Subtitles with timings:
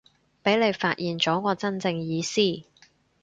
[0.43, 2.41] 畀你發現咗我真正意思